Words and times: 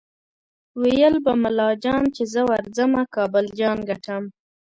ویل 0.81 1.15
به 1.25 1.33
ملا 1.43 1.69
جان 1.83 2.03
چې 2.15 2.23
زه 2.33 2.41
ورځمه 2.51 3.01
کابل 3.15 3.45
جان 3.59 3.77
ګټم 3.89 4.23